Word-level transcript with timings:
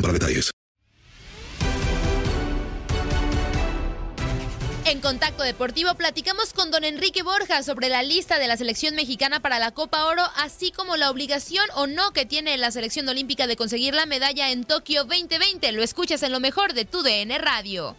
para 0.00 0.12
detalles. 0.12 0.50
En 4.88 5.00
Contacto 5.00 5.42
Deportivo 5.42 5.96
platicamos 5.96 6.52
con 6.52 6.70
don 6.70 6.84
Enrique 6.84 7.24
Borja 7.24 7.64
sobre 7.64 7.88
la 7.88 8.04
lista 8.04 8.38
de 8.38 8.46
la 8.46 8.56
selección 8.56 8.94
mexicana 8.94 9.40
para 9.40 9.58
la 9.58 9.72
Copa 9.72 10.06
Oro, 10.06 10.22
así 10.36 10.70
como 10.70 10.96
la 10.96 11.10
obligación 11.10 11.66
o 11.74 11.88
no 11.88 12.12
que 12.12 12.24
tiene 12.24 12.56
la 12.56 12.70
selección 12.70 13.08
olímpica 13.08 13.48
de 13.48 13.56
conseguir 13.56 13.94
la 13.94 14.06
medalla 14.06 14.52
en 14.52 14.62
Tokio 14.62 15.02
2020. 15.02 15.72
Lo 15.72 15.82
escuchas 15.82 16.22
en 16.22 16.30
lo 16.30 16.38
mejor 16.38 16.72
de 16.72 16.84
tu 16.84 17.02
DN 17.02 17.36
Radio. 17.38 17.96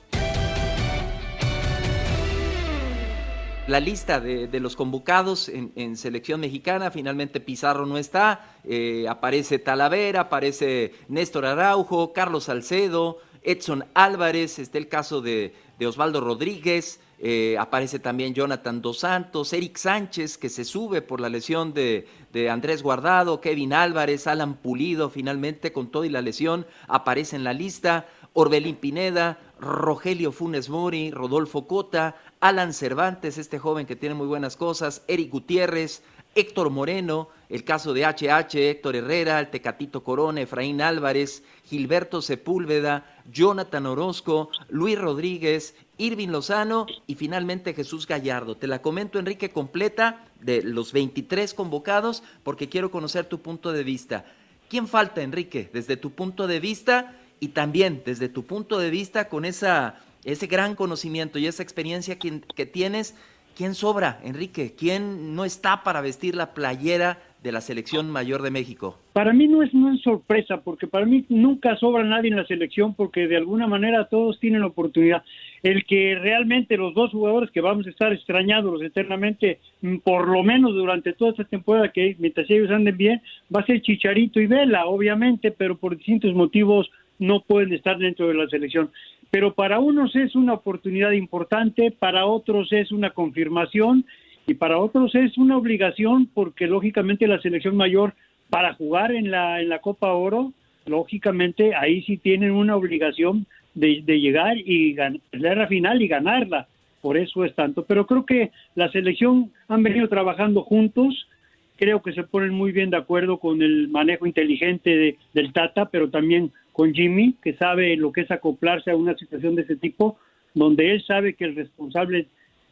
La 3.67 3.79
lista 3.81 4.19
de, 4.22 4.59
los 4.59 4.75
convocados 4.75 5.50
en, 5.50 5.97
selección 5.97 6.39
mexicana. 6.39 6.89
Finalmente 6.89 7.39
Pizarro 7.39 7.85
no 7.85 7.97
está. 7.97 8.57
eh, 8.63 9.05
aparece 9.09 9.59
Talavera, 9.59 10.22
aparece 10.22 10.94
Néstor 11.09 11.45
Araujo, 11.45 12.13
Carlos 12.13 12.45
Salcedo, 12.45 13.19
Edson 13.44 13.85
Álvarez. 13.94 14.59
Está 14.59 14.78
el 14.78 14.88
caso 14.88 15.22
de, 15.22 15.53
de 15.78 15.88
Osvaldo 15.88 16.22
Rodríguez. 16.22 17.01
eh, 17.19 17.57
aparece 17.59 18.00
también 18.00 18.33
Jonathan 18.35 18.81
Dos 18.81 19.00
Santos, 19.00 19.51
Eric 19.51 19.78
Sánchez, 19.78 20.38
que 20.38 20.49
se 20.49 20.63
sube 20.63 21.01
por 21.01 21.19
la 21.19 21.29
lesión 21.29 21.73
de, 21.73 22.07
de 22.31 22.49
Andrés 22.49 22.84
Guardado, 22.84 23.41
Kevin 23.41 23.73
Álvarez, 23.73 24.28
Alan 24.28 24.57
Pulido, 24.57 25.09
finalmente 25.09 25.73
con 25.73 25.89
todo 25.89 26.05
y 26.05 26.09
la 26.09 26.22
lesión, 26.22 26.67
aparece 26.88 27.35
en 27.35 27.44
la 27.44 27.53
lista. 27.53 28.07
Orbelín 28.34 28.75
Pineda, 28.75 29.39
Rogelio 29.59 30.31
Funes 30.31 30.69
Mori, 30.69 31.12
Rodolfo 31.12 31.68
Cota, 31.68 32.16
Alan 32.40 32.73
Cervantes, 32.73 33.38
este 33.38 33.59
joven 33.59 33.85
que 33.85 33.95
tiene 33.95 34.16
muy 34.16 34.28
buenas 34.28 34.56
cosas, 34.56 35.03
Eric 35.07 35.31
Gutiérrez, 35.31 36.03
Héctor 36.35 36.69
Moreno, 36.69 37.29
el 37.50 37.63
caso 37.63 37.94
de 37.94 38.06
HH, 38.06 38.69
Héctor 38.69 38.96
Herrera, 38.96 39.40
el 39.40 39.50
Tecatito 39.50 40.03
Corona, 40.03 40.41
Efraín 40.41 40.81
Álvarez, 40.81 41.44
Gilberto 41.66 42.22
Sepúlveda, 42.22 43.06
Jonathan 43.31 43.88
Orozco, 43.88 44.51
Luis 44.69 45.00
Rodríguez, 45.00 45.75
Irving 45.97 46.28
Lozano 46.28 46.85
y 47.07 47.16
finalmente 47.16 47.73
Jesús 47.73 48.06
Gallardo. 48.06 48.56
Te 48.56 48.67
la 48.67 48.84
comento, 48.84 49.17
Enrique, 49.17 49.50
completa 49.50 50.25
de 50.40 50.62
los 50.62 50.94
23 50.94 51.56
convocados 51.56 52.22
porque 52.44 52.69
quiero 52.69 52.91
conocer 52.91 53.25
tu 53.25 53.41
punto 53.41 53.72
de 53.72 53.84
vista. 53.84 54.25
¿Quién 54.69 54.88
falta, 54.88 55.23
Enrique, 55.23 55.72
desde 55.73 55.97
tu 55.97 56.12
punto 56.12 56.46
de 56.46 56.59
vista 56.59 57.16
y 57.39 57.49
también 57.49 58.01
desde 58.05 58.29
tu 58.29 58.43
punto 58.45 58.79
de 58.79 58.89
vista 58.89 59.29
con 59.29 59.45
esa, 59.45 59.95
ese 60.23 60.47
gran 60.47 60.75
conocimiento 60.75 61.39
y 61.39 61.47
esa 61.47 61.63
experiencia 61.63 62.17
que, 62.17 62.41
que 62.55 62.65
tienes? 62.65 63.15
¿Quién 63.57 63.73
sobra, 63.73 64.19
Enrique? 64.23 64.75
¿Quién 64.77 65.35
no 65.35 65.43
está 65.43 65.81
para 65.83 66.01
vestir 66.01 66.35
la 66.35 66.53
playera 66.53 67.17
de 67.41 67.51
la 67.51 67.61
selección 67.61 68.11
mayor 68.11 68.43
de 68.43 68.51
México? 68.51 68.99
Para 69.13 69.33
mí 69.33 69.47
no 69.47 69.63
es, 69.63 69.71
es 69.73 70.01
sorpresa, 70.03 70.61
porque 70.61 70.85
para 70.85 71.07
mí 71.07 71.25
nunca 71.29 71.75
sobra 71.77 72.03
nadie 72.03 72.29
en 72.29 72.37
la 72.37 72.45
selección, 72.45 72.93
porque 72.93 73.27
de 73.27 73.37
alguna 73.37 73.65
manera 73.65 74.05
todos 74.09 74.39
tienen 74.39 74.61
oportunidad. 74.61 75.23
El 75.63 75.85
que 75.85 76.15
realmente 76.21 76.77
los 76.77 76.93
dos 76.93 77.09
jugadores 77.09 77.49
que 77.49 77.61
vamos 77.61 77.87
a 77.87 77.89
estar 77.89 78.13
extrañándolos 78.13 78.83
eternamente, 78.83 79.59
mm, 79.81 79.97
por 79.97 80.27
lo 80.27 80.43
menos 80.43 80.75
durante 80.75 81.13
toda 81.13 81.31
esta 81.31 81.45
temporada, 81.45 81.91
que 81.91 82.15
mientras 82.19 82.47
ellos 82.51 82.69
anden 82.69 82.95
bien, 82.95 83.21
va 83.53 83.61
a 83.61 83.65
ser 83.65 83.81
Chicharito 83.81 84.39
y 84.39 84.45
Vela, 84.45 84.85
obviamente, 84.85 85.49
pero 85.49 85.77
por 85.77 85.97
distintos 85.97 86.33
motivos 86.35 86.91
no 87.19 87.41
pueden 87.41 87.73
estar 87.73 87.97
dentro 87.97 88.28
de 88.28 88.33
la 88.33 88.47
selección. 88.47 88.91
Pero 89.29 89.53
para 89.53 89.79
unos 89.79 90.16
es 90.16 90.35
una 90.35 90.53
oportunidad 90.53 91.11
importante, 91.11 91.91
para 91.91 92.25
otros 92.25 92.72
es 92.72 92.91
una 92.91 93.09
confirmación 93.09 94.05
y 94.45 94.53
para 94.53 94.78
otros 94.79 95.13
es 95.16 95.38
una 95.38 95.57
obligación 95.57 96.28
porque 96.33 96.67
lógicamente 96.67 97.28
la 97.28 97.41
selección 97.41 97.75
mayor 97.75 98.13
para 98.50 98.73
jugar 98.73 99.11
en 99.11 99.29
la 99.29 99.61
en 99.61 99.69
la 99.69 99.79
Copa 99.79 100.13
Oro, 100.13 100.53
lógicamente 100.85 101.75
ahí 101.75 102.01
sí 102.03 102.17
tienen 102.17 102.51
una 102.51 102.78
obligación 102.78 103.45
de, 103.73 104.01
de 104.05 104.19
llegar 104.22 104.57
y 104.57 104.94
ganar 104.94 105.22
la 105.31 105.67
final 105.67 106.01
y 106.01 106.07
ganarla. 106.07 106.67
Por 107.01 107.17
eso 107.17 107.45
es 107.45 107.53
tanto. 107.53 107.85
Pero 107.85 108.07
creo 108.07 108.25
que 108.25 108.51
la 108.75 108.89
selección 108.91 109.51
han 109.67 109.84
venido 109.84 110.07
trabajando 110.07 110.63
juntos. 110.63 111.28
Creo 111.77 112.01
que 112.01 112.13
se 112.13 112.23
ponen 112.23 112.51
muy 112.51 112.71
bien 112.71 112.89
de 112.89 112.97
acuerdo 112.97 113.39
con 113.39 113.61
el 113.61 113.88
manejo 113.88 114.25
inteligente 114.25 114.89
de- 114.89 115.17
del 115.33 115.53
Tata, 115.53 115.89
pero 115.89 116.09
también 116.09 116.51
con 116.73 116.93
Jimmy, 116.93 117.35
que 117.41 117.53
sabe 117.53 117.96
lo 117.96 118.11
que 118.11 118.22
es 118.22 118.31
acoplarse 118.31 118.91
a 118.91 118.96
una 118.96 119.16
situación 119.16 119.55
de 119.55 119.61
ese 119.63 119.75
tipo, 119.75 120.17
donde 120.53 120.91
él 120.91 121.03
sabe 121.03 121.34
que 121.34 121.46
el 121.46 121.55
responsable 121.55 122.28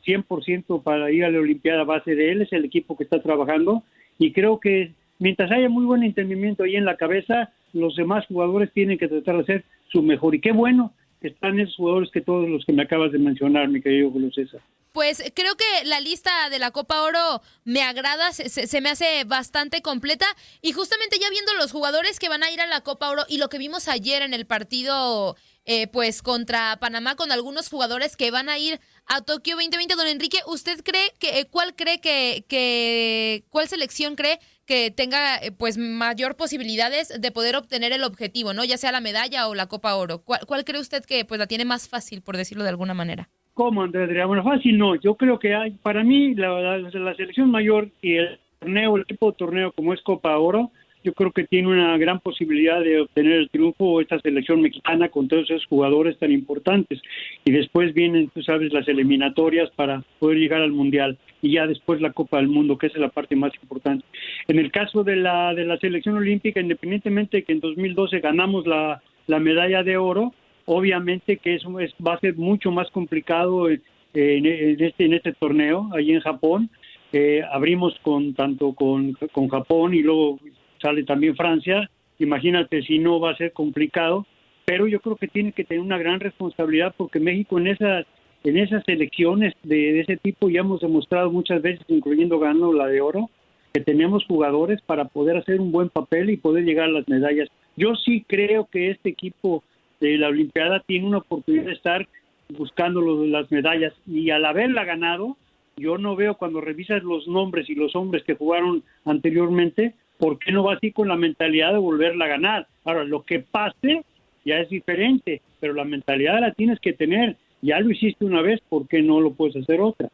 100% 0.05 0.81
para 0.83 1.11
ir 1.11 1.23
a 1.25 1.31
la 1.31 1.39
Olimpiada 1.39 1.83
a 1.83 2.03
ser 2.03 2.19
él, 2.19 2.41
es 2.41 2.53
el 2.53 2.65
equipo 2.65 2.95
que 2.95 3.03
está 3.03 3.21
trabajando. 3.21 3.83
Y 4.19 4.31
creo 4.31 4.59
que 4.59 4.91
mientras 5.19 5.51
haya 5.51 5.69
muy 5.69 5.85
buen 5.85 6.03
entendimiento 6.03 6.63
ahí 6.63 6.75
en 6.75 6.85
la 6.85 6.97
cabeza, 6.97 7.51
los 7.73 7.95
demás 7.95 8.25
jugadores 8.27 8.71
tienen 8.71 8.97
que 8.97 9.07
tratar 9.07 9.35
de 9.37 9.41
hacer 9.41 9.63
su 9.91 10.01
mejor. 10.01 10.35
Y 10.35 10.39
qué 10.39 10.51
bueno 10.51 10.93
que 11.21 11.29
están 11.29 11.59
esos 11.59 11.75
jugadores 11.75 12.11
que 12.11 12.21
todos 12.21 12.47
los 12.47 12.65
que 12.65 12.73
me 12.73 12.83
acabas 12.83 13.11
de 13.11 13.19
mencionar, 13.19 13.67
mi 13.69 13.81
querido 13.81 14.11
Julio 14.11 14.31
César. 14.31 14.61
Pues 14.95 15.21
creo 15.35 15.57
que 15.57 15.83
la 15.83 15.99
lista 15.99 16.49
de 16.49 16.57
la 16.57 16.71
Copa 16.71 17.01
Oro 17.01 17.41
me 17.65 17.81
agrada, 17.83 18.31
se, 18.31 18.47
se- 18.47 18.79
me 18.79 18.89
hace 18.89 19.25
bastante 19.25 19.81
completa 19.81 20.25
y 20.61 20.71
justamente 20.71 21.19
ya 21.19 21.29
viendo 21.29 21.53
los 21.55 21.73
jugadores 21.73 22.17
que 22.17 22.29
van 22.29 22.43
a 22.43 22.49
ir 22.49 22.61
a 22.61 22.65
la 22.65 22.79
Copa 22.79 23.09
Oro 23.09 23.25
y 23.27 23.37
lo 23.37 23.49
que 23.49 23.57
vimos 23.57 23.89
ayer 23.89 24.21
en 24.21 24.33
el 24.33 24.45
partido 24.47 25.35
eh, 25.65 25.87
pues 25.87 26.21
contra 26.21 26.77
Panamá 26.79 27.17
con 27.17 27.33
algunos 27.33 27.67
jugadores 27.67 28.15
que 28.15 28.31
van 28.31 28.47
a 28.47 28.57
ir 28.57 28.79
a 29.05 29.19
Tokio 29.19 29.57
2020, 29.57 29.95
don 29.95 30.07
Enrique, 30.07 30.39
¿usted 30.47 30.81
cree 30.81 31.11
que 31.19 31.39
eh, 31.39 31.45
cuál 31.51 31.75
cree 31.75 31.99
que, 31.99 32.45
que 32.47 33.43
cuál 33.49 33.67
selección 33.67 34.15
cree 34.15 34.39
que 34.65 34.91
tenga 34.91 35.35
eh, 35.43 35.51
pues 35.51 35.75
mayor 35.77 36.37
posibilidades 36.37 37.09
de 37.19 37.31
poder 37.33 37.57
obtener 37.57 37.91
el 37.91 38.05
objetivo, 38.05 38.53
¿no? 38.53 38.63
Ya 38.63 38.77
sea 38.77 38.93
la 38.93 39.01
medalla 39.01 39.49
o 39.49 39.55
la 39.55 39.67
Copa 39.67 39.93
Oro. 39.95 40.23
¿Cuál, 40.23 40.45
cuál 40.45 40.63
cree 40.63 40.79
usted 40.79 41.03
que 41.03 41.25
pues 41.25 41.37
la 41.37 41.47
tiene 41.47 41.65
más 41.65 41.89
fácil, 41.89 42.21
por 42.21 42.37
decirlo 42.37 42.63
de 42.63 42.69
alguna 42.69 42.93
manera? 42.93 43.29
¿Cómo, 43.55 43.83
Andrea? 43.83 44.25
Bueno, 44.25 44.43
fácil 44.43 44.77
no. 44.77 44.95
Yo 44.95 45.15
creo 45.15 45.39
que 45.39 45.55
hay, 45.55 45.71
para 45.71 46.03
mí 46.03 46.35
la, 46.35 46.77
la 46.77 47.15
selección 47.15 47.49
mayor 47.49 47.87
y 48.01 48.15
el 48.15 48.37
torneo, 48.59 48.97
el 48.97 49.05
tipo 49.05 49.31
de 49.31 49.37
torneo 49.37 49.71
como 49.71 49.93
es 49.93 50.01
Copa 50.01 50.37
Oro, 50.37 50.71
yo 51.05 51.13
creo 51.13 51.31
que 51.31 51.45
tiene 51.45 51.69
una 51.69 51.97
gran 51.97 52.19
posibilidad 52.19 52.81
de 52.81 52.99
obtener 52.99 53.31
el 53.31 53.49
triunfo 53.49 54.01
esta 54.01 54.19
selección 54.19 54.59
mexicana 54.61 55.07
con 55.07 55.29
todos 55.29 55.49
esos 55.49 55.65
jugadores 55.67 56.19
tan 56.19 56.33
importantes. 56.33 57.01
Y 57.45 57.51
después 57.51 57.93
vienen, 57.93 58.29
tú 58.33 58.43
sabes, 58.43 58.73
las 58.73 58.89
eliminatorias 58.89 59.69
para 59.71 60.03
poder 60.19 60.37
llegar 60.37 60.61
al 60.61 60.73
Mundial 60.73 61.17
y 61.41 61.53
ya 61.53 61.65
después 61.65 62.01
la 62.01 62.11
Copa 62.11 62.37
del 62.37 62.49
Mundo, 62.49 62.77
que 62.77 62.87
es 62.87 62.97
la 62.97 63.07
parte 63.07 63.37
más 63.37 63.53
importante. 63.61 64.03
En 64.49 64.59
el 64.59 64.69
caso 64.69 65.05
de 65.05 65.15
la, 65.15 65.53
de 65.53 65.63
la 65.63 65.77
selección 65.77 66.17
olímpica, 66.17 66.59
independientemente 66.59 67.37
de 67.37 67.43
que 67.43 67.53
en 67.53 67.61
2012 67.61 68.19
ganamos 68.19 68.67
la, 68.67 69.01
la 69.27 69.39
medalla 69.39 69.81
de 69.81 69.95
oro, 69.95 70.33
obviamente 70.65 71.37
que 71.37 71.55
es, 71.55 71.63
va 71.65 72.13
a 72.13 72.19
ser 72.19 72.35
mucho 72.35 72.71
más 72.71 72.89
complicado 72.91 73.69
en, 73.69 73.81
en 74.13 74.81
este, 74.81 75.05
en 75.05 75.13
este 75.13 75.33
torneo, 75.33 75.89
ahí 75.93 76.11
en 76.11 76.21
Japón. 76.21 76.69
Eh, 77.13 77.41
abrimos 77.51 77.97
con 78.01 78.33
tanto 78.33 78.73
con, 78.73 79.13
con 79.31 79.47
Japón 79.47 79.93
y 79.93 80.01
luego 80.01 80.39
sale 80.81 81.03
también 81.03 81.35
Francia. 81.35 81.89
Imagínate 82.19 82.81
si 82.83 82.99
no 82.99 83.19
va 83.19 83.31
a 83.31 83.37
ser 83.37 83.53
complicado, 83.53 84.25
pero 84.65 84.87
yo 84.87 84.99
creo 84.99 85.15
que 85.15 85.27
tiene 85.27 85.51
que 85.51 85.63
tener 85.63 85.81
una 85.81 85.97
gran 85.97 86.19
responsabilidad 86.19 86.93
porque 86.97 87.19
México 87.19 87.57
en 87.59 87.67
esas 87.67 88.05
en 88.43 88.57
esas 88.57 88.83
elecciones 88.87 89.55
de, 89.63 89.75
de 89.75 90.01
ese 90.01 90.17
tipo 90.17 90.49
ya 90.49 90.59
hemos 90.59 90.79
demostrado 90.79 91.31
muchas 91.31 91.63
veces, 91.63 91.83
incluyendo 91.87 92.37
ganando 92.37 92.73
la 92.73 92.85
de 92.85 93.01
oro, 93.01 93.31
que 93.73 93.81
tenemos 93.81 94.23
jugadores 94.25 94.81
para 94.83 95.05
poder 95.05 95.37
hacer 95.37 95.59
un 95.59 95.71
buen 95.71 95.89
papel 95.89 96.29
y 96.29 96.37
poder 96.37 96.63
llegar 96.63 96.85
a 96.85 96.91
las 96.91 97.07
medallas. 97.07 97.49
Yo 97.75 97.95
sí 97.95 98.23
creo 98.27 98.67
que 98.71 98.91
este 98.91 99.09
equipo 99.09 99.63
de 100.11 100.17
la 100.17 100.29
Olimpiada 100.29 100.79
tiene 100.81 101.07
una 101.07 101.19
oportunidad 101.19 101.65
de 101.65 101.73
estar 101.73 102.07
buscando 102.49 103.01
los- 103.01 103.27
las 103.27 103.51
medallas 103.51 103.93
y 104.07 104.29
al 104.29 104.45
haberla 104.45 104.83
ganado, 104.83 105.37
yo 105.77 105.97
no 105.97 106.15
veo 106.15 106.35
cuando 106.35 106.61
revisas 106.61 107.03
los 107.03 107.27
nombres 107.27 107.69
y 107.69 107.75
los 107.75 107.95
hombres 107.95 108.23
que 108.23 108.35
jugaron 108.35 108.83
anteriormente, 109.03 109.93
¿por 110.17 110.39
qué 110.39 110.51
no 110.51 110.63
va 110.63 110.75
así 110.75 110.91
con 110.91 111.07
la 111.07 111.15
mentalidad 111.17 111.73
de 111.73 111.79
volverla 111.79 112.25
a 112.25 112.29
ganar? 112.29 112.67
Ahora, 112.83 113.03
lo 113.03 113.23
que 113.23 113.39
pase 113.39 114.03
ya 114.45 114.59
es 114.59 114.69
diferente, 114.69 115.41
pero 115.59 115.73
la 115.73 115.83
mentalidad 115.83 116.39
la 116.39 116.53
tienes 116.53 116.79
que 116.79 116.93
tener. 116.93 117.35
Ya 117.61 117.79
lo 117.79 117.89
hiciste 117.91 118.23
una 118.25 118.41
vez, 118.41 118.61
¿por 118.69 118.87
qué 118.87 119.01
no 119.01 119.19
lo 119.19 119.31
puedes 119.31 119.55
hacer 119.55 119.81
otra? 119.81 120.09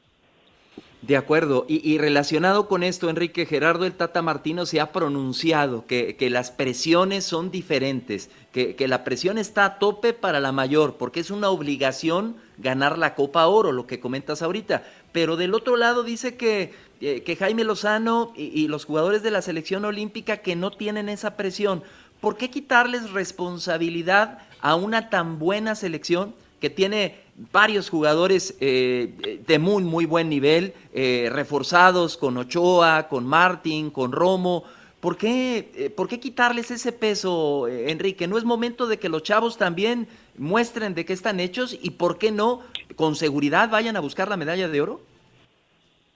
De 1.01 1.17
acuerdo. 1.17 1.65
Y, 1.67 1.87
y 1.89 1.97
relacionado 1.97 2.67
con 2.67 2.83
esto, 2.83 3.09
Enrique 3.09 3.47
Gerardo 3.47 3.85
el 3.85 3.93
Tata 3.93 4.21
Martino 4.21 4.67
se 4.67 4.79
ha 4.79 4.91
pronunciado 4.91 5.87
que, 5.87 6.15
que 6.15 6.29
las 6.29 6.51
presiones 6.51 7.25
son 7.25 7.49
diferentes, 7.49 8.29
que, 8.51 8.75
que 8.75 8.87
la 8.87 9.03
presión 9.03 9.39
está 9.39 9.65
a 9.65 9.79
tope 9.79 10.13
para 10.13 10.39
la 10.39 10.51
mayor, 10.51 10.97
porque 10.97 11.19
es 11.19 11.31
una 11.31 11.49
obligación 11.49 12.35
ganar 12.59 12.99
la 12.99 13.15
Copa 13.15 13.47
Oro, 13.47 13.71
lo 13.71 13.87
que 13.87 13.99
comentas 13.99 14.43
ahorita. 14.43 14.83
Pero 15.11 15.37
del 15.37 15.55
otro 15.55 15.75
lado 15.75 16.03
dice 16.03 16.37
que, 16.37 16.75
eh, 17.01 17.23
que 17.23 17.35
Jaime 17.35 17.63
Lozano 17.63 18.31
y, 18.35 18.43
y 18.61 18.67
los 18.67 18.85
jugadores 18.85 19.23
de 19.23 19.31
la 19.31 19.41
selección 19.41 19.85
olímpica 19.85 20.37
que 20.37 20.55
no 20.55 20.69
tienen 20.69 21.09
esa 21.09 21.35
presión. 21.35 21.81
¿Por 22.19 22.37
qué 22.37 22.51
quitarles 22.51 23.09
responsabilidad 23.09 24.37
a 24.61 24.75
una 24.75 25.09
tan 25.09 25.39
buena 25.39 25.73
selección 25.73 26.35
que 26.61 26.69
tiene 26.69 27.15
varios 27.51 27.89
jugadores 27.89 28.55
eh, 28.61 29.41
de 29.45 29.59
muy, 29.59 30.05
buen 30.05 30.29
nivel, 30.29 30.73
eh, 30.93 31.29
reforzados 31.33 32.15
con 32.15 32.37
Ochoa, 32.37 33.07
con 33.09 33.25
Martín, 33.25 33.89
con 33.89 34.11
Romo. 34.11 34.63
¿Por 34.99 35.17
qué, 35.17 35.71
eh, 35.75 35.89
¿Por 35.89 36.07
qué 36.07 36.19
quitarles 36.19 36.69
ese 36.69 36.91
peso, 36.91 37.67
Enrique? 37.67 38.27
¿No 38.27 38.37
es 38.37 38.45
momento 38.45 38.85
de 38.85 38.99
que 38.99 39.09
los 39.09 39.23
chavos 39.23 39.57
también 39.57 40.07
muestren 40.37 40.93
de 40.93 41.03
qué 41.03 41.13
están 41.13 41.39
hechos 41.39 41.77
y 41.81 41.89
por 41.89 42.19
qué 42.19 42.31
no, 42.31 42.61
con 42.95 43.15
seguridad, 43.15 43.71
vayan 43.71 43.97
a 43.97 43.99
buscar 43.99 44.29
la 44.29 44.37
medalla 44.37 44.67
de 44.67 44.81
oro? 44.81 45.01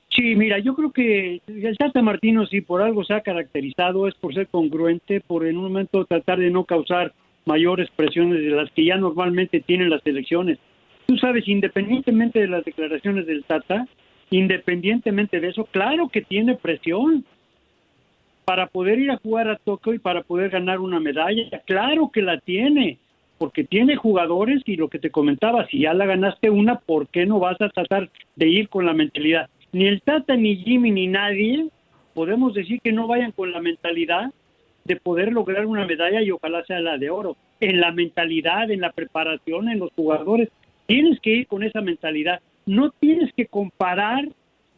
Sí, 0.09 0.35
mira, 0.35 0.59
yo 0.59 0.75
creo 0.75 0.91
que 0.91 1.41
el 1.47 1.77
Tata 1.77 2.01
Martino, 2.03 2.45
si 2.45 2.61
por 2.61 2.83
algo 2.83 3.03
se 3.03 3.15
ha 3.15 3.21
caracterizado, 3.21 4.07
es 4.07 4.13
por 4.13 4.33
ser 4.33 4.47
congruente, 4.47 5.19
por 5.19 5.45
en 5.45 5.57
un 5.57 5.63
momento 5.63 6.05
tratar 6.05 6.37
de 6.37 6.51
no 6.51 6.63
causar 6.63 7.13
mayores 7.45 7.89
presiones 7.95 8.39
de 8.43 8.49
las 8.49 8.71
que 8.71 8.85
ya 8.85 8.97
normalmente 8.97 9.61
tienen 9.61 9.89
las 9.89 10.05
elecciones. 10.05 10.57
Tú 11.05 11.17
sabes, 11.17 11.47
independientemente 11.47 12.39
de 12.39 12.47
las 12.47 12.65
declaraciones 12.65 13.27
del 13.27 13.43
Tata, 13.43 13.87
independientemente 14.31 15.39
de 15.39 15.49
eso, 15.49 15.65
claro 15.65 16.09
que 16.09 16.21
tiene 16.21 16.55
presión 16.55 17.23
para 18.43 18.67
poder 18.67 18.99
ir 18.99 19.11
a 19.11 19.17
jugar 19.17 19.49
a 19.49 19.57
Tokio 19.57 19.93
y 19.93 19.99
para 19.99 20.23
poder 20.23 20.49
ganar 20.49 20.79
una 20.79 20.99
medalla. 20.99 21.61
Claro 21.65 22.11
que 22.11 22.21
la 22.21 22.39
tiene, 22.39 22.97
porque 23.37 23.63
tiene 23.63 23.95
jugadores 23.95 24.61
y 24.65 24.75
lo 24.75 24.87
que 24.87 24.99
te 24.99 25.11
comentaba, 25.11 25.67
si 25.67 25.81
ya 25.81 25.93
la 25.93 26.05
ganaste 26.05 26.49
una, 26.49 26.79
¿por 26.79 27.07
qué 27.07 27.25
no 27.25 27.39
vas 27.39 27.59
a 27.61 27.69
tratar 27.69 28.09
de 28.35 28.47
ir 28.47 28.69
con 28.69 28.85
la 28.85 28.93
mentalidad? 28.93 29.49
Ni 29.71 29.87
el 29.87 30.01
Tata, 30.01 30.35
ni 30.35 30.57
Jimmy, 30.57 30.91
ni 30.91 31.07
nadie 31.07 31.67
podemos 32.13 32.53
decir 32.53 32.79
que 32.81 32.93
no 32.93 33.07
vayan 33.07 33.31
con 33.31 33.51
la 33.51 33.61
mentalidad 33.61 34.31
de 34.85 34.95
poder 34.95 35.33
lograr 35.33 35.65
una 35.65 35.85
medalla 35.85 36.21
y 36.21 36.31
ojalá 36.31 36.63
sea 36.65 36.79
la 36.79 36.97
de 36.97 37.09
oro. 37.09 37.35
En 37.59 37.81
la 37.81 37.91
mentalidad, 37.91 38.69
en 38.69 38.81
la 38.81 38.91
preparación, 38.91 39.69
en 39.69 39.79
los 39.79 39.91
jugadores, 39.93 40.49
tienes 40.85 41.19
que 41.19 41.31
ir 41.31 41.47
con 41.47 41.63
esa 41.63 41.81
mentalidad. 41.81 42.39
No 42.65 42.91
tienes 42.91 43.33
que 43.33 43.47
comparar 43.47 44.25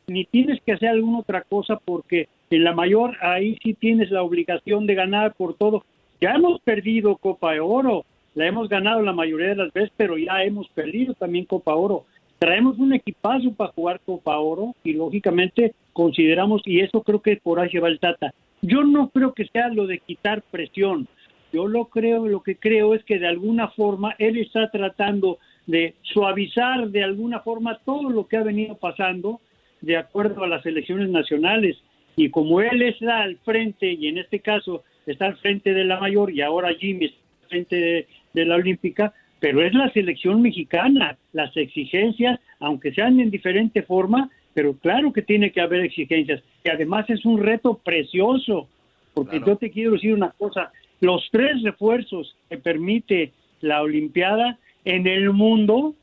ni 0.07 0.23
tienes 0.23 0.61
que 0.61 0.71
hacer 0.71 0.89
alguna 0.89 1.19
otra 1.19 1.41
cosa 1.41 1.77
porque 1.83 2.29
en 2.49 2.63
la 2.63 2.73
mayor 2.73 3.17
ahí 3.21 3.57
sí 3.61 3.73
tienes 3.73 4.09
la 4.09 4.23
obligación 4.23 4.87
de 4.87 4.95
ganar 4.95 5.33
por 5.33 5.55
todo. 5.55 5.83
Ya 6.21 6.31
hemos 6.31 6.61
perdido 6.61 7.17
Copa 7.17 7.51
de 7.51 7.59
Oro, 7.59 8.05
la 8.33 8.47
hemos 8.47 8.69
ganado 8.69 9.01
la 9.01 9.11
mayoría 9.11 9.49
de 9.49 9.55
las 9.55 9.73
veces, 9.73 9.91
pero 9.97 10.17
ya 10.17 10.43
hemos 10.43 10.69
perdido 10.69 11.13
también 11.15 11.43
Copa 11.43 11.75
Oro. 11.75 12.05
Traemos 12.39 12.77
un 12.77 12.93
equipazo 12.93 13.51
para 13.51 13.73
jugar 13.73 13.99
Copa 14.05 14.37
Oro 14.39 14.73
y 14.83 14.93
lógicamente 14.93 15.73
consideramos, 15.91 16.61
y 16.65 16.79
eso 16.79 17.01
creo 17.01 17.21
que 17.21 17.35
por 17.37 17.59
ahí 17.59 17.77
va 17.77 17.89
el 17.89 17.99
Tata. 17.99 18.33
Yo 18.61 18.83
no 18.83 19.09
creo 19.09 19.33
que 19.33 19.45
sea 19.45 19.69
lo 19.69 19.87
de 19.87 19.99
quitar 19.99 20.41
presión. 20.41 21.07
Yo 21.53 21.67
lo 21.67 21.85
creo, 21.85 22.27
lo 22.27 22.41
que 22.41 22.55
creo 22.55 22.93
es 22.93 23.03
que 23.03 23.19
de 23.19 23.27
alguna 23.27 23.69
forma 23.69 24.15
él 24.19 24.37
está 24.37 24.69
tratando 24.69 25.39
de 25.65 25.95
suavizar 26.01 26.89
de 26.89 27.03
alguna 27.03 27.41
forma 27.41 27.79
todo 27.85 28.09
lo 28.09 28.27
que 28.27 28.37
ha 28.37 28.43
venido 28.43 28.75
pasando 28.75 29.39
de 29.81 29.97
acuerdo 29.97 30.43
a 30.43 30.47
las 30.47 30.65
elecciones 30.65 31.09
nacionales. 31.09 31.77
Y 32.15 32.29
como 32.29 32.61
él 32.61 32.81
está 32.81 33.21
al 33.21 33.37
frente, 33.37 33.91
y 33.91 34.07
en 34.07 34.17
este 34.17 34.39
caso 34.39 34.83
está 35.05 35.27
al 35.27 35.37
frente 35.37 35.73
de 35.73 35.85
la 35.85 35.99
mayor, 35.99 36.31
y 36.31 36.41
ahora 36.41 36.73
Jimmy 36.73 37.05
está 37.05 37.19
al 37.19 37.49
frente 37.49 37.75
de, 37.75 38.07
de 38.33 38.45
la 38.45 38.55
olímpica, 38.55 39.13
pero 39.39 39.61
es 39.61 39.73
la 39.73 39.91
selección 39.91 40.41
mexicana. 40.41 41.17
Las 41.31 41.55
exigencias, 41.55 42.39
aunque 42.59 42.91
sean 42.91 43.19
en 43.19 43.29
diferente 43.29 43.83
forma, 43.83 44.31
pero 44.57 44.73
claro 44.73 45.13
que 45.13 45.21
tiene 45.21 45.51
que 45.51 45.61
haber 45.61 45.81
exigencias. 45.81 46.41
Y 46.63 46.69
además 46.71 47.07
es 47.11 47.23
un 47.25 47.39
reto 47.39 47.77
precioso, 47.77 48.67
porque 49.13 49.39
yo 49.45 49.55
te 49.55 49.69
quiero 49.69 49.91
decir 49.91 50.15
una 50.15 50.31
cosa, 50.31 50.71
los 50.99 51.29
tres 51.31 51.61
refuerzos 51.61 52.35
que 52.49 52.57
permite 52.57 53.33
la 53.61 53.83
Olimpiada 53.83 54.57
en 54.83 55.05
el 55.05 55.31
mundo 55.31 55.93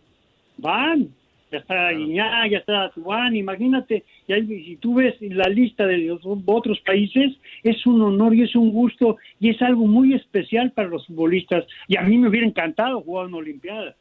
van. 0.57 1.09
Ya 1.51 1.59
está 1.59 1.91
Guiñá, 1.91 2.47
ya 2.47 2.59
está 2.59 2.91
Tubán, 2.91 3.35
imagínate, 3.35 4.05
si 4.29 4.77
tú 4.77 4.95
ves 4.95 5.17
la 5.21 5.49
lista 5.49 5.85
de 5.85 5.99
los 5.99 6.21
otros 6.25 6.79
países, 6.83 7.33
es 7.65 7.85
un 7.87 8.03
honor 8.03 8.37
y 8.37 8.43
es 8.43 8.55
un 8.55 8.71
gusto 8.71 9.17
y 9.41 9.51
es 9.51 9.61
algo 9.63 9.85
muy 9.89 10.15
especial 10.15 10.71
para 10.71 10.87
los 10.87 11.09
futbolistas. 11.09 11.67
Y 11.89 11.97
a 11.97 12.03
mí 12.03 12.19
me 12.19 12.29
hubiera 12.29 12.47
encantado 12.47 13.01
jugar 13.01 13.27
una 13.27 13.39
Olimpiada. 13.39 13.97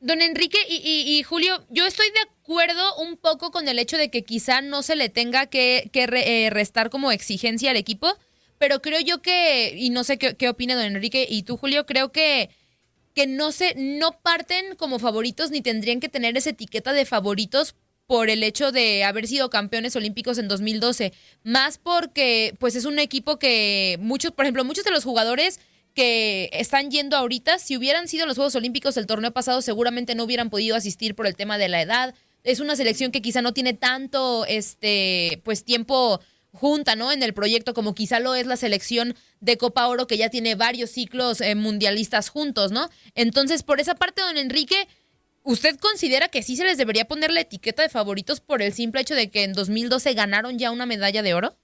Don 0.00 0.22
Enrique 0.22 0.58
y, 0.68 0.76
y- 1.18 1.22
Julio, 1.22 1.64
yo 1.68 1.84
estoy 1.86 2.06
de 2.10 2.20
acuerdo 2.20 2.96
un 2.96 3.16
poco 3.18 3.50
con 3.50 3.68
el 3.68 3.78
hecho 3.78 3.98
de 3.98 4.10
que 4.10 4.24
quizá 4.24 4.62
no 4.62 4.82
se 4.82 4.96
le 4.96 5.10
tenga 5.10 5.46
que, 5.46 5.90
eh, 5.92 6.48
restar 6.50 6.88
como 6.88 7.12
exigencia 7.12 7.70
al 7.70 7.76
equipo, 7.76 8.16
pero 8.58 8.80
creo 8.80 9.00
yo 9.00 9.20
que, 9.20 9.74
y 9.76 9.90
no 9.90 10.02
sé 10.02 10.16
qué, 10.18 10.36
qué 10.36 10.48
opina 10.48 10.74
don 10.74 10.84
Enrique 10.84 11.26
y 11.28 11.42
tú 11.42 11.58
Julio, 11.58 11.84
creo 11.84 12.12
que, 12.12 12.48
que 13.14 13.26
no 13.26 13.52
se, 13.52 13.74
no 13.76 14.12
parten 14.22 14.74
como 14.76 14.98
favoritos 14.98 15.50
ni 15.50 15.60
tendrían 15.60 16.00
que 16.00 16.08
tener 16.08 16.34
esa 16.36 16.50
etiqueta 16.50 16.94
de 16.94 17.04
favoritos 17.04 17.74
por 18.06 18.30
el 18.30 18.42
hecho 18.42 18.72
de 18.72 19.04
haber 19.04 19.26
sido 19.28 19.50
campeones 19.50 19.94
olímpicos 19.96 20.38
en 20.38 20.48
2012, 20.48 21.12
más 21.44 21.76
porque 21.78 22.54
pues 22.58 22.74
es 22.74 22.86
un 22.86 22.98
equipo 22.98 23.38
que 23.38 23.98
muchos, 24.00 24.32
por 24.32 24.46
ejemplo, 24.46 24.64
muchos 24.64 24.84
de 24.84 24.90
los 24.92 25.04
jugadores 25.04 25.60
que 25.94 26.50
están 26.52 26.90
yendo 26.90 27.16
ahorita, 27.16 27.58
si 27.58 27.76
hubieran 27.76 28.08
sido 28.08 28.26
los 28.26 28.36
Juegos 28.36 28.54
Olímpicos 28.54 28.96
el 28.96 29.06
torneo 29.06 29.32
pasado, 29.32 29.62
seguramente 29.62 30.14
no 30.14 30.24
hubieran 30.24 30.50
podido 30.50 30.76
asistir 30.76 31.14
por 31.14 31.26
el 31.26 31.36
tema 31.36 31.58
de 31.58 31.68
la 31.68 31.82
edad. 31.82 32.14
Es 32.44 32.60
una 32.60 32.76
selección 32.76 33.12
que 33.12 33.22
quizá 33.22 33.42
no 33.42 33.52
tiene 33.52 33.74
tanto 33.74 34.44
este 34.46 35.40
pues 35.44 35.64
tiempo 35.64 36.20
junta, 36.52 36.96
¿no? 36.96 37.12
En 37.12 37.22
el 37.22 37.34
proyecto, 37.34 37.74
como 37.74 37.94
quizá 37.94 38.20
lo 38.20 38.34
es 38.34 38.46
la 38.46 38.56
selección 38.56 39.14
de 39.40 39.56
Copa 39.56 39.86
Oro, 39.86 40.06
que 40.06 40.16
ya 40.16 40.30
tiene 40.30 40.54
varios 40.54 40.90
ciclos 40.90 41.40
eh, 41.40 41.54
mundialistas 41.54 42.28
juntos, 42.28 42.72
¿no? 42.72 42.88
Entonces, 43.14 43.62
por 43.62 43.80
esa 43.80 43.94
parte, 43.94 44.22
don 44.22 44.36
Enrique, 44.36 44.88
¿usted 45.42 45.78
considera 45.78 46.28
que 46.28 46.42
sí 46.42 46.56
se 46.56 46.64
les 46.64 46.78
debería 46.78 47.06
poner 47.06 47.30
la 47.30 47.40
etiqueta 47.40 47.82
de 47.82 47.88
favoritos 47.88 48.40
por 48.40 48.62
el 48.62 48.72
simple 48.72 49.02
hecho 49.02 49.14
de 49.14 49.30
que 49.30 49.44
en 49.44 49.52
2012 49.52 50.14
ganaron 50.14 50.58
ya 50.58 50.70
una 50.70 50.86
medalla 50.86 51.22
de 51.22 51.34
oro? 51.34 51.56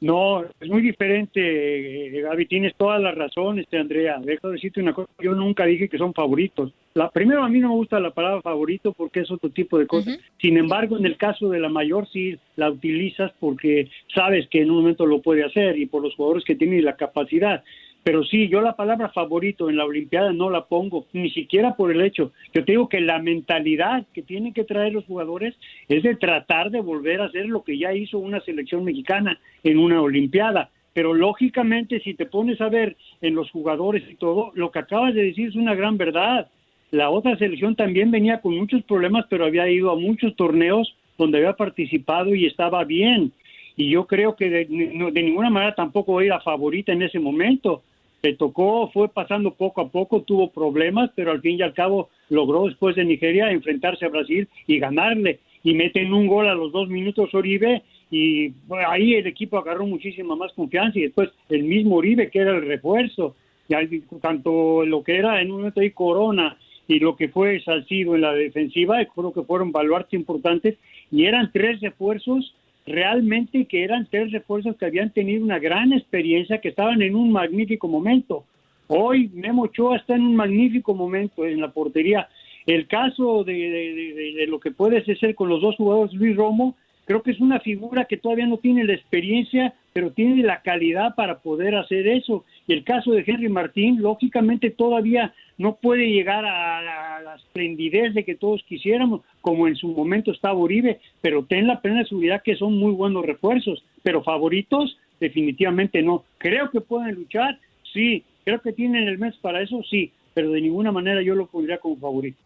No, 0.00 0.42
es 0.42 0.68
muy 0.68 0.80
diferente, 0.80 1.40
eh, 1.40 2.22
Gaby, 2.22 2.46
tienes 2.46 2.74
toda 2.74 2.98
la 2.98 3.12
razón, 3.12 3.58
este 3.58 3.78
Andrea. 3.78 4.18
Deja 4.18 4.48
de 4.48 4.54
decirte 4.54 4.80
una 4.80 4.94
cosa, 4.94 5.10
yo 5.18 5.34
nunca 5.34 5.66
dije 5.66 5.90
que 5.90 5.98
son 5.98 6.14
favoritos. 6.14 6.72
La, 6.94 7.10
primero, 7.10 7.44
a 7.44 7.48
mí 7.50 7.60
no 7.60 7.68
me 7.68 7.74
gusta 7.74 8.00
la 8.00 8.10
palabra 8.10 8.40
favorito 8.40 8.92
porque 8.92 9.20
es 9.20 9.30
otro 9.30 9.50
tipo 9.50 9.78
de 9.78 9.86
cosa. 9.86 10.16
Sin 10.40 10.56
embargo, 10.56 10.96
en 10.96 11.04
el 11.04 11.18
caso 11.18 11.50
de 11.50 11.60
la 11.60 11.68
mayor 11.68 12.08
sí 12.08 12.36
la 12.56 12.70
utilizas 12.70 13.30
porque 13.38 13.88
sabes 14.14 14.48
que 14.48 14.62
en 14.62 14.70
un 14.70 14.78
momento 14.78 15.04
lo 15.04 15.20
puede 15.20 15.44
hacer 15.44 15.78
y 15.78 15.86
por 15.86 16.02
los 16.02 16.14
jugadores 16.14 16.44
que 16.44 16.56
tienen 16.56 16.84
la 16.84 16.96
capacidad. 16.96 17.62
Pero 18.02 18.24
sí, 18.24 18.48
yo 18.48 18.62
la 18.62 18.76
palabra 18.76 19.10
favorito 19.10 19.68
en 19.68 19.76
la 19.76 19.84
Olimpiada 19.84 20.32
no 20.32 20.48
la 20.48 20.64
pongo, 20.64 21.06
ni 21.12 21.30
siquiera 21.30 21.76
por 21.76 21.90
el 21.90 22.00
hecho. 22.00 22.32
Yo 22.54 22.64
te 22.64 22.72
digo 22.72 22.88
que 22.88 23.00
la 23.00 23.18
mentalidad 23.18 24.06
que 24.14 24.22
tienen 24.22 24.54
que 24.54 24.64
traer 24.64 24.94
los 24.94 25.04
jugadores 25.04 25.54
es 25.88 26.02
de 26.02 26.16
tratar 26.16 26.70
de 26.70 26.80
volver 26.80 27.20
a 27.20 27.26
hacer 27.26 27.46
lo 27.46 27.62
que 27.62 27.76
ya 27.76 27.92
hizo 27.92 28.18
una 28.18 28.40
selección 28.40 28.84
mexicana 28.84 29.38
en 29.62 29.78
una 29.78 30.00
Olimpiada. 30.00 30.70
Pero 30.94 31.12
lógicamente, 31.12 32.00
si 32.00 32.14
te 32.14 32.24
pones 32.24 32.60
a 32.60 32.68
ver 32.70 32.96
en 33.20 33.34
los 33.34 33.50
jugadores 33.50 34.02
y 34.10 34.14
todo, 34.14 34.50
lo 34.54 34.70
que 34.70 34.78
acabas 34.78 35.14
de 35.14 35.24
decir 35.24 35.48
es 35.48 35.54
una 35.54 35.74
gran 35.74 35.98
verdad. 35.98 36.48
La 36.90 37.10
otra 37.10 37.36
selección 37.36 37.76
también 37.76 38.10
venía 38.10 38.40
con 38.40 38.56
muchos 38.56 38.82
problemas, 38.84 39.26
pero 39.28 39.44
había 39.44 39.68
ido 39.68 39.90
a 39.90 39.96
muchos 39.96 40.34
torneos 40.36 40.96
donde 41.18 41.38
había 41.38 41.52
participado 41.52 42.34
y 42.34 42.46
estaba 42.46 42.82
bien. 42.84 43.30
Y 43.76 43.90
yo 43.90 44.06
creo 44.06 44.36
que 44.36 44.48
de, 44.48 44.64
de 44.64 45.22
ninguna 45.22 45.50
manera 45.50 45.74
tampoco 45.74 46.20
era 46.20 46.40
favorita 46.40 46.92
en 46.92 47.02
ese 47.02 47.20
momento 47.20 47.82
le 48.22 48.34
tocó, 48.34 48.90
fue 48.90 49.08
pasando 49.08 49.52
poco 49.54 49.80
a 49.80 49.88
poco, 49.88 50.22
tuvo 50.22 50.50
problemas, 50.50 51.10
pero 51.14 51.32
al 51.32 51.40
fin 51.40 51.58
y 51.58 51.62
al 51.62 51.74
cabo 51.74 52.10
logró 52.28 52.66
después 52.66 52.96
de 52.96 53.04
Nigeria 53.04 53.50
enfrentarse 53.50 54.04
a 54.04 54.10
Brasil 54.10 54.48
y 54.66 54.78
ganarle. 54.78 55.40
Y 55.62 55.74
meten 55.74 56.12
un 56.12 56.26
gol 56.26 56.48
a 56.48 56.54
los 56.54 56.72
dos 56.72 56.88
minutos 56.88 57.34
Oribe 57.34 57.82
y 58.10 58.52
ahí 58.88 59.14
el 59.14 59.26
equipo 59.26 59.58
agarró 59.58 59.86
muchísima 59.86 60.34
más 60.34 60.52
confianza 60.52 60.98
y 60.98 61.02
después 61.02 61.30
el 61.48 61.64
mismo 61.64 61.96
Oribe 61.96 62.30
que 62.30 62.40
era 62.40 62.56
el 62.56 62.66
refuerzo, 62.66 63.36
y 63.68 64.00
tanto 64.20 64.84
lo 64.84 65.02
que 65.04 65.16
era 65.16 65.40
en 65.40 65.50
un 65.50 65.58
momento 65.58 65.80
ahí 65.80 65.90
Corona 65.90 66.56
y 66.88 66.98
lo 66.98 67.14
que 67.14 67.28
fue 67.28 67.60
Salcido 67.60 68.16
en 68.16 68.22
la 68.22 68.32
defensiva, 68.32 68.96
creo 69.04 69.32
que 69.32 69.42
fueron 69.42 69.70
baluartes 69.70 70.14
importantes 70.18 70.76
y 71.12 71.24
eran 71.24 71.50
tres 71.52 71.80
refuerzos 71.80 72.54
realmente 72.90 73.64
que 73.66 73.84
eran 73.84 74.06
tres 74.10 74.32
refuerzos 74.32 74.76
que 74.76 74.86
habían 74.86 75.10
tenido 75.10 75.44
una 75.44 75.58
gran 75.58 75.92
experiencia, 75.92 76.60
que 76.60 76.68
estaban 76.68 77.00
en 77.02 77.14
un 77.14 77.32
magnífico 77.32 77.88
momento. 77.88 78.44
Hoy 78.88 79.30
Memo 79.34 79.62
Ochoa 79.62 79.96
está 79.96 80.16
en 80.16 80.22
un 80.22 80.36
magnífico 80.36 80.94
momento 80.94 81.46
en 81.46 81.60
la 81.60 81.70
portería. 81.70 82.28
El 82.66 82.86
caso 82.86 83.44
de, 83.44 84.46
lo 84.48 84.60
que 84.60 84.70
puede 84.70 85.04
ser 85.04 85.34
con 85.34 85.48
los 85.48 85.62
dos 85.62 85.76
jugadores, 85.76 86.12
Luis 86.12 86.36
Romo, 86.36 86.76
creo 87.04 87.22
que 87.22 87.30
es 87.30 87.40
una 87.40 87.60
figura 87.60 88.04
que 88.04 88.16
todavía 88.16 88.46
no 88.46 88.58
tiene 88.58 88.84
la 88.84 88.94
experiencia, 88.94 89.74
pero 89.92 90.10
tiene 90.10 90.42
la 90.42 90.60
calidad 90.62 91.14
para 91.14 91.38
poder 91.38 91.74
hacer 91.74 92.06
eso. 92.06 92.44
Y 92.66 92.72
el 92.72 92.84
caso 92.84 93.12
de 93.12 93.24
Henry 93.26 93.48
Martín, 93.48 94.02
lógicamente 94.02 94.70
todavía 94.70 95.32
no 95.60 95.74
puede 95.74 96.08
llegar 96.08 96.46
a 96.46 96.80
la, 96.80 97.36
esplendidez 97.36 98.14
de 98.14 98.24
que 98.24 98.34
todos 98.34 98.62
quisiéramos, 98.66 99.20
como 99.42 99.68
en 99.68 99.76
su 99.76 99.88
momento 99.88 100.32
estaba 100.32 100.54
Uribe, 100.54 101.00
pero 101.20 101.44
ten 101.44 101.66
la 101.66 101.80
plena 101.80 102.04
seguridad 102.04 102.42
que 102.42 102.56
son 102.56 102.78
muy 102.78 102.92
buenos 102.92 103.26
refuerzos, 103.26 103.84
pero 104.02 104.22
favoritos 104.22 104.96
definitivamente 105.20 106.02
no. 106.02 106.24
Creo 106.38 106.70
que 106.70 106.80
pueden 106.80 107.14
luchar, 107.14 107.58
sí, 107.92 108.24
creo 108.44 108.62
que 108.62 108.72
tienen 108.72 109.06
el 109.06 109.18
mes 109.18 109.36
para 109.36 109.60
eso, 109.60 109.82
sí, 109.88 110.12
pero 110.32 110.50
de 110.50 110.62
ninguna 110.62 110.92
manera 110.92 111.22
yo 111.22 111.34
lo 111.34 111.46
pondría 111.46 111.78
como 111.78 111.96
favorito. 111.96 112.38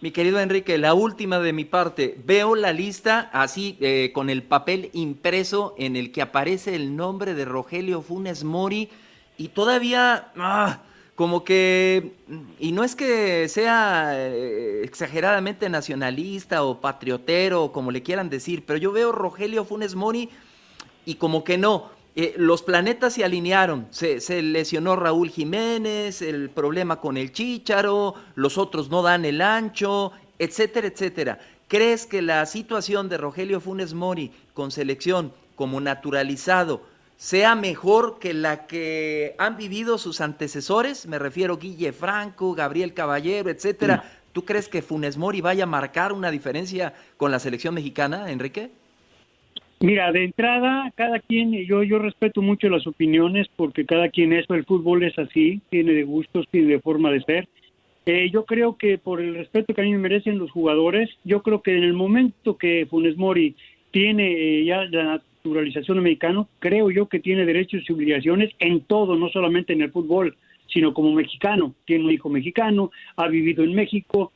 Mi 0.00 0.10
querido 0.10 0.40
Enrique, 0.40 0.78
la 0.78 0.94
última 0.94 1.38
de 1.40 1.52
mi 1.52 1.66
parte. 1.66 2.16
Veo 2.24 2.54
la 2.54 2.72
lista 2.72 3.28
así 3.32 3.76
eh, 3.80 4.10
con 4.14 4.30
el 4.30 4.42
papel 4.42 4.88
impreso 4.94 5.74
en 5.76 5.96
el 5.96 6.12
que 6.12 6.22
aparece 6.22 6.74
el 6.74 6.96
nombre 6.96 7.34
de 7.34 7.44
Rogelio 7.44 8.00
Funes 8.00 8.42
Mori 8.42 8.88
y 9.36 9.48
todavía 9.48 10.28
ah, 10.36 10.82
como 11.18 11.42
que, 11.42 12.12
y 12.60 12.70
no 12.70 12.84
es 12.84 12.94
que 12.94 13.48
sea 13.48 14.12
eh, 14.14 14.82
exageradamente 14.84 15.68
nacionalista 15.68 16.62
o 16.62 16.80
patriotero, 16.80 17.72
como 17.72 17.90
le 17.90 18.04
quieran 18.04 18.30
decir, 18.30 18.62
pero 18.64 18.78
yo 18.78 18.92
veo 18.92 19.10
Rogelio 19.10 19.64
Funes 19.64 19.96
Mori 19.96 20.30
y 21.04 21.16
como 21.16 21.42
que 21.42 21.58
no. 21.58 21.90
Eh, 22.14 22.34
los 22.36 22.62
planetas 22.62 23.14
se 23.14 23.24
alinearon, 23.24 23.88
se, 23.90 24.20
se, 24.20 24.42
lesionó 24.42 24.94
Raúl 24.94 25.30
Jiménez, 25.30 26.22
el 26.22 26.50
problema 26.50 27.00
con 27.00 27.16
el 27.16 27.32
Chícharo, 27.32 28.14
los 28.36 28.56
otros 28.56 28.88
no 28.88 29.02
dan 29.02 29.24
el 29.24 29.40
ancho, 29.40 30.12
etcétera, 30.38 30.86
etcétera. 30.86 31.40
¿Crees 31.66 32.06
que 32.06 32.22
la 32.22 32.46
situación 32.46 33.08
de 33.08 33.18
Rogelio 33.18 33.60
Funes 33.60 33.92
Mori 33.92 34.30
con 34.54 34.70
selección 34.70 35.32
como 35.56 35.80
naturalizado 35.80 36.82
sea 37.18 37.56
mejor 37.56 38.20
que 38.20 38.32
la 38.32 38.68
que 38.68 39.34
han 39.38 39.56
vivido 39.56 39.98
sus 39.98 40.20
antecesores, 40.20 41.08
me 41.08 41.18
refiero 41.18 41.58
Guille 41.58 41.92
Franco, 41.92 42.54
Gabriel 42.54 42.94
Caballero, 42.94 43.50
etcétera. 43.50 44.04
¿Tú 44.32 44.44
crees 44.44 44.68
que 44.68 44.82
Funes 44.82 45.18
Mori 45.18 45.40
vaya 45.40 45.64
a 45.64 45.66
marcar 45.66 46.12
una 46.12 46.30
diferencia 46.30 46.94
con 47.16 47.32
la 47.32 47.40
selección 47.40 47.74
mexicana, 47.74 48.30
Enrique? 48.30 48.70
Mira, 49.80 50.12
de 50.12 50.24
entrada, 50.26 50.92
cada 50.94 51.18
quien, 51.18 51.52
yo, 51.66 51.82
yo 51.82 51.98
respeto 51.98 52.40
mucho 52.40 52.68
las 52.68 52.86
opiniones 52.86 53.48
porque 53.56 53.84
cada 53.84 54.10
quien 54.10 54.32
es, 54.32 54.48
el 54.50 54.64
fútbol 54.64 55.02
es 55.02 55.18
así, 55.18 55.60
tiene 55.70 55.94
de 55.94 56.04
gustos, 56.04 56.46
tiene 56.52 56.68
de 56.74 56.80
forma 56.80 57.10
de 57.10 57.22
ser. 57.22 57.48
Eh, 58.06 58.30
yo 58.32 58.44
creo 58.44 58.76
que 58.76 58.96
por 58.96 59.20
el 59.20 59.34
respeto 59.34 59.74
que 59.74 59.80
a 59.80 59.84
mí 59.84 59.90
me 59.90 59.98
merecen 59.98 60.38
los 60.38 60.52
jugadores, 60.52 61.10
yo 61.24 61.42
creo 61.42 61.62
que 61.62 61.76
en 61.76 61.82
el 61.82 61.94
momento 61.94 62.56
que 62.56 62.86
Funes 62.88 63.16
Mori 63.16 63.56
tiene 63.90 64.60
eh, 64.60 64.64
ya 64.64 64.84
la 64.84 65.20
naturalización 65.48 66.02
mexicano, 66.02 66.48
creo 66.58 66.90
yo 66.90 67.08
que 67.08 67.20
tiene 67.20 67.44
derechos 67.44 67.82
y 67.88 67.92
obligaciones 67.92 68.52
en 68.58 68.80
todo, 68.82 69.16
no 69.16 69.28
solamente 69.28 69.72
en 69.72 69.82
el 69.82 69.90
fútbol, 69.90 70.36
sino 70.72 70.94
como 70.94 71.12
mexicano. 71.12 71.74
Tiene 71.84 72.04
un 72.04 72.10
hijo 72.10 72.28
mexicano, 72.28 72.90
ha 73.16 73.28
vivido 73.28 73.64
en 73.64 73.74
México, 73.74 74.32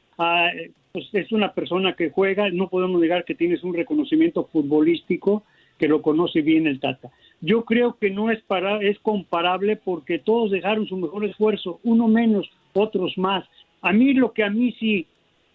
pues 0.93 1.09
es 1.13 1.33
una 1.33 1.53
persona 1.53 1.95
que 1.95 2.11
juega, 2.11 2.51
no 2.51 2.69
podemos 2.69 3.01
negar 3.01 3.25
que 3.25 3.35
tienes 3.35 3.63
un 3.63 3.75
reconocimiento 3.75 4.49
futbolístico 4.53 5.45
que 5.79 5.89
lo 5.89 6.03
conoce 6.03 6.43
bien 6.43 6.67
el 6.67 6.81
Tata. 6.81 7.11
Yo 7.41 7.65
creo 7.65 7.97
que 7.99 8.11
no 8.11 8.31
es 8.31 8.41
para 8.43 8.81
es 8.83 8.99
comparable 9.01 9.77
porque 9.77 10.19
todos 10.19 10.51
dejaron 10.51 10.87
su 10.87 10.97
mejor 10.97 11.25
esfuerzo, 11.25 11.81
uno 11.83 12.09
menos, 12.09 12.49
otros 12.73 13.19
más. 13.19 13.45
A 13.81 13.93
mí 13.93 14.15
lo 14.15 14.33
que 14.33 14.45
a 14.45 14.51
mí 14.51 14.73
sí 14.79 15.07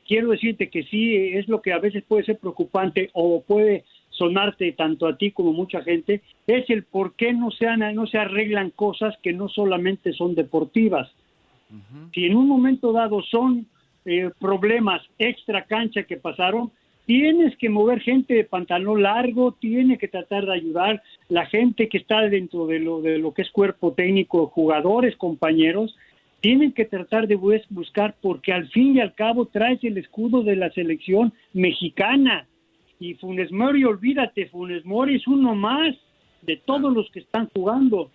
quiero 0.08 0.30
decirte 0.30 0.70
que 0.70 0.84
sí 0.84 1.16
es 1.16 1.48
lo 1.48 1.62
que 1.62 1.72
a 1.72 1.80
veces 1.80 2.04
puede 2.08 2.26
ser 2.26 2.38
preocupante 2.40 3.10
o 3.14 3.42
puede 3.42 3.84
sonarte 4.18 4.72
tanto 4.74 5.08
a 5.08 5.16
ti 5.16 5.32
como 5.32 5.54
mucha 5.54 5.82
gente, 5.84 6.22
es 6.48 6.70
el 6.70 6.84
por 6.84 7.14
qué 7.16 7.34
no 7.34 7.52
se, 7.52 7.66
no 7.94 8.08
se 8.08 8.18
arreglan 8.18 8.72
cosas 8.72 9.16
que 9.22 9.34
no 9.34 9.48
solamente 9.48 10.14
son 10.14 10.36
deportivas. 10.36 11.10
Si 12.14 12.26
en 12.26 12.36
un 12.36 12.48
momento 12.48 12.94
dado 12.94 13.22
son 13.22 13.68
eh, 14.06 14.32
problemas 14.40 15.02
extra 15.20 15.66
cancha 15.66 16.04
que 16.04 16.18
pasaron, 16.18 16.72
tienes 17.06 17.58
que 17.58 17.70
mover 17.70 18.00
gente 18.00 18.34
de 18.34 18.46
pantalón 18.46 19.04
largo, 19.04 19.52
tiene 19.52 19.98
que 19.98 20.08
tratar 20.08 20.46
de 20.46 20.54
ayudar 20.54 21.04
la 21.30 21.46
gente 21.46 21.90
que 21.90 21.98
está 21.98 22.22
dentro 22.22 22.68
de 22.68 22.80
lo, 22.80 23.02
de 23.02 23.18
lo 23.18 23.34
que 23.34 23.42
es 23.42 23.52
cuerpo 23.52 23.94
técnico, 23.94 24.48
jugadores, 24.48 25.16
compañeros, 25.18 25.96
tienen 26.40 26.72
que 26.72 26.86
tratar 26.86 27.28
de 27.28 27.36
buscar 27.36 28.16
porque 28.22 28.54
al 28.54 28.70
fin 28.70 28.96
y 28.96 29.00
al 29.00 29.14
cabo 29.14 29.46
traes 29.46 29.84
el 29.84 29.98
escudo 29.98 30.44
de 30.44 30.56
la 30.56 30.70
selección 30.72 31.34
mexicana 31.54 32.48
y 33.00 33.14
Funes 33.16 33.52
Mori, 33.52 33.84
olvídate, 33.84 34.48
Funes 34.48 34.86
Mori 34.86 35.16
es 35.16 35.28
uno 35.28 35.56
más 35.56 35.96
de 36.42 36.58
todos 36.58 36.94
los 36.94 37.10
que 37.12 37.20
están 37.20 37.50
jugando. 37.54 38.10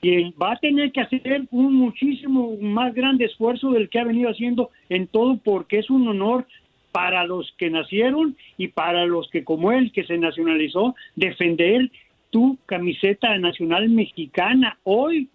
Y 0.00 0.30
va 0.32 0.52
a 0.52 0.58
tener 0.58 0.92
que 0.92 1.00
hacer 1.00 1.48
un 1.50 1.74
muchísimo 1.74 2.56
más 2.60 2.94
grande 2.94 3.24
esfuerzo 3.24 3.70
del 3.72 3.88
que 3.88 3.98
ha 3.98 4.04
venido 4.04 4.30
haciendo 4.30 4.70
en 4.88 5.08
todo 5.08 5.38
porque 5.42 5.78
es 5.78 5.90
un 5.90 6.06
honor 6.06 6.46
para 6.92 7.24
los 7.24 7.52
que 7.58 7.68
nacieron 7.70 8.36
y 8.56 8.68
para 8.68 9.06
los 9.06 9.28
que 9.30 9.44
como 9.44 9.72
él 9.72 9.92
que 9.92 10.04
se 10.04 10.16
nacionalizó 10.18 10.94
defender 11.16 11.90
tu 12.30 12.58
camiseta 12.66 13.36
nacional 13.38 13.88
mexicana 13.88 14.78
hoy 14.84 15.28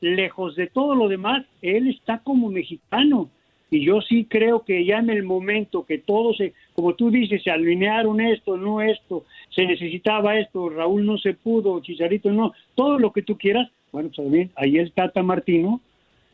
lejos 0.00 0.56
de 0.56 0.66
todo 0.66 0.94
lo 0.94 1.08
demás 1.08 1.44
él 1.62 1.88
está 1.88 2.18
como 2.18 2.50
mexicano 2.50 3.30
y 3.74 3.84
yo 3.84 4.00
sí 4.02 4.26
creo 4.26 4.64
que 4.64 4.84
ya 4.84 4.98
en 4.98 5.10
el 5.10 5.24
momento 5.24 5.84
que 5.84 5.98
todos, 5.98 6.36
se, 6.36 6.52
como 6.74 6.94
tú 6.94 7.10
dices, 7.10 7.42
se 7.42 7.50
alinearon 7.50 8.20
esto, 8.20 8.56
no 8.56 8.80
esto, 8.80 9.24
se 9.50 9.66
necesitaba 9.66 10.38
esto, 10.38 10.68
Raúl 10.68 11.04
no 11.04 11.18
se 11.18 11.34
pudo, 11.34 11.80
Chicharito 11.80 12.30
no, 12.30 12.52
todo 12.76 13.00
lo 13.00 13.12
que 13.12 13.22
tú 13.22 13.36
quieras, 13.36 13.68
bueno, 13.90 14.10
pues 14.10 14.24
también 14.24 14.52
ahí 14.54 14.78
el 14.78 14.92
Tata 14.92 15.24
Martino 15.24 15.80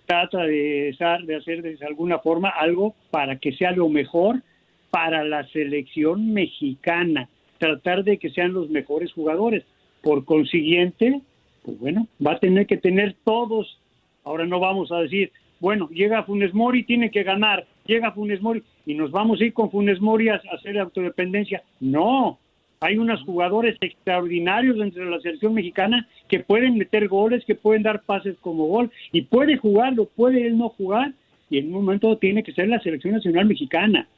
trata 0.05 0.43
de, 0.43 0.95
de 1.25 1.35
hacer 1.35 1.63
de 1.63 1.79
alguna 1.87 2.19
forma 2.19 2.51
algo 2.51 2.95
para 3.11 3.37
que 3.37 3.53
sea 3.53 3.73
lo 3.73 3.89
mejor 3.89 4.43
para 4.91 5.25
la 5.25 5.47
selección 5.49 6.35
mexicana, 6.35 7.27
tratar 7.57 8.05
de 8.05 8.19
que 8.19 8.29
sean 8.29 8.53
los 8.53 8.69
mejores 8.69 9.13
jugadores. 9.15 9.65
Por 10.03 10.27
consiguiente, 10.27 11.23
pues 11.65 11.79
bueno, 11.79 12.07
va 12.25 12.33
a 12.33 12.39
tener 12.39 12.67
que 12.67 12.77
tener 12.77 13.17
todos, 13.25 13.79
ahora 14.25 14.45
no 14.45 14.61
vamos 14.61 14.93
a 14.93 14.99
decir, 14.99 15.33
bueno, 15.61 15.89
llega 15.91 16.25
Funes 16.25 16.55
Mori, 16.55 16.85
tiene 16.85 17.11
que 17.11 17.23
ganar, 17.23 17.67
llega 17.85 18.13
Funes 18.13 18.41
Mori 18.41 18.63
y 18.87 18.95
nos 18.95 19.11
vamos 19.11 19.41
a 19.41 19.45
ir 19.45 19.53
con 19.53 19.71
Funes 19.71 20.01
Mori 20.01 20.31
a, 20.31 20.41
hacer 20.53 20.79
autodependencia. 20.79 21.63
No, 21.79 22.39
Hay 22.81 22.97
unos 22.97 23.23
jugadores 23.25 23.77
extraordinarios 23.83 24.79
dentro 24.79 25.05
de 25.05 25.11
la 25.11 25.21
selección 25.21 25.53
mexicana 25.53 26.09
que 26.29 26.41
pueden 26.41 26.79
meter 26.79 27.09
goles, 27.09 27.45
que 27.45 27.55
pueden 27.55 27.83
dar 27.83 28.01
pases 28.01 28.39
como 28.41 28.65
gol 28.69 28.91
y 29.13 29.23
puede 29.23 29.59
jugarlo, 29.59 30.07
puede 30.07 30.47
él 30.47 30.57
no 30.57 30.71
jugar 30.71 31.13
y 31.51 31.59
en 31.59 31.67
un 31.67 31.85
momento 31.85 32.17
tiene 32.17 32.43
que 32.43 32.55
ser 32.55 32.69
la 32.69 32.81
selección 32.81 33.13
nacional 33.13 33.45
mexicana. 33.45 34.09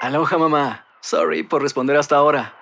Aloha 0.00 0.36
mamá. 0.36 0.84
Sorry 1.00 1.44
por 1.44 1.62
responder 1.62 1.96
hasta 1.96 2.16
ahora. 2.16 2.61